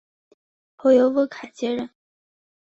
[0.77, 1.91] 后由翁楷接任。